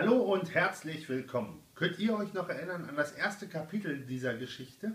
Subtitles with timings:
[0.00, 1.60] Hallo und herzlich willkommen.
[1.74, 4.92] Könnt ihr euch noch erinnern an das erste Kapitel dieser Geschichte?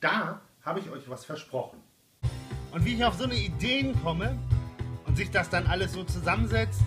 [0.00, 1.78] Da habe ich euch was versprochen.
[2.70, 4.38] Und wie ich auf so eine Ideen komme
[5.06, 6.82] und sich das dann alles so zusammensetzt,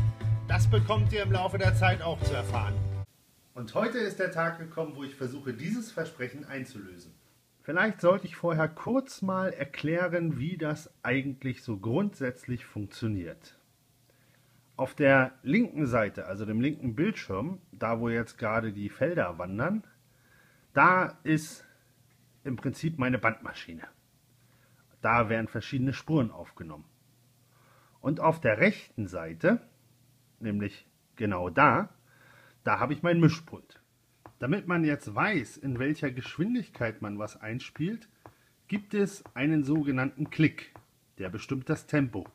[0.47, 2.75] das bekommt ihr im Laufe der Zeit auch zu erfahren.
[3.55, 7.11] Und heute ist der Tag gekommen, wo ich versuche, dieses Versprechen einzulösen.
[7.63, 13.57] Vielleicht sollte ich vorher kurz mal erklären, wie das eigentlich so grundsätzlich funktioniert.
[14.81, 19.83] Auf der linken Seite, also dem linken Bildschirm, da wo jetzt gerade die Felder wandern,
[20.73, 21.63] da ist
[22.43, 23.83] im Prinzip meine Bandmaschine.
[24.99, 26.85] Da werden verschiedene Spuren aufgenommen.
[27.99, 29.61] Und auf der rechten Seite,
[30.39, 31.89] nämlich genau da,
[32.63, 33.83] da habe ich mein Mischpult.
[34.39, 38.09] Damit man jetzt weiß, in welcher Geschwindigkeit man was einspielt,
[38.67, 40.73] gibt es einen sogenannten Klick,
[41.19, 42.25] der bestimmt das Tempo.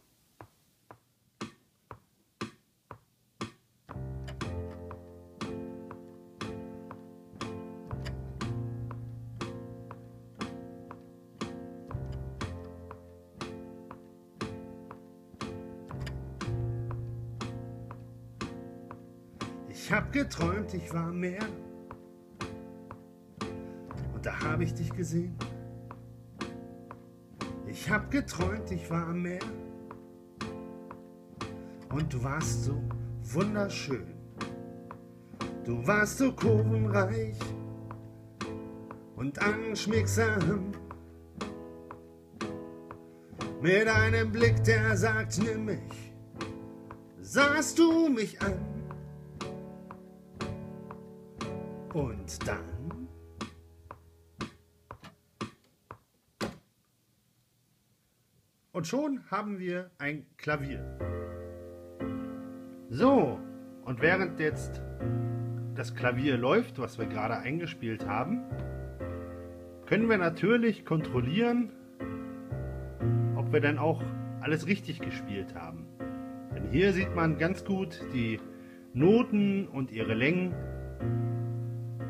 [19.78, 21.42] Ich hab geträumt, ich war mehr.
[24.14, 25.36] Und da hab ich dich gesehen.
[27.66, 29.38] Ich hab geträumt, ich war mehr.
[31.90, 32.82] Und du warst so
[33.22, 34.14] wunderschön.
[35.64, 37.38] Du warst so kurvenreich
[39.14, 40.72] und anschmiegsam.
[43.60, 46.12] Mit einem Blick, der sagt, nimm mich,
[47.20, 48.75] sahst du mich an.
[51.96, 53.08] Und dann
[58.72, 60.84] Und schon haben wir ein Klavier.
[62.90, 63.40] So,
[63.86, 64.82] und während jetzt
[65.74, 68.42] das Klavier läuft, was wir gerade eingespielt haben,
[69.86, 71.72] können wir natürlich kontrollieren,
[73.36, 74.02] ob wir dann auch
[74.42, 75.86] alles richtig gespielt haben.
[76.54, 78.38] Denn hier sieht man ganz gut die
[78.92, 80.54] Noten und ihre Längen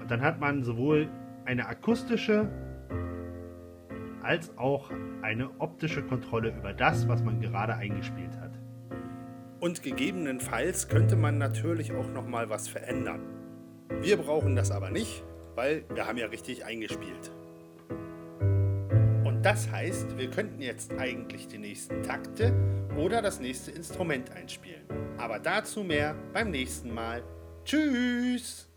[0.07, 1.09] und dann hat man sowohl
[1.47, 2.49] eine akustische
[4.23, 8.53] als auch eine optische Kontrolle über das, was man gerade eingespielt hat.
[9.59, 13.19] Und gegebenenfalls könnte man natürlich auch noch mal was verändern.
[14.01, 15.25] Wir brauchen das aber nicht,
[15.57, 17.33] weil wir haben ja richtig eingespielt.
[19.25, 22.55] Und das heißt, wir könnten jetzt eigentlich die nächsten Takte
[22.97, 24.85] oder das nächste Instrument einspielen.
[25.19, 27.25] Aber dazu mehr beim nächsten Mal.
[27.65, 28.69] Tschüss!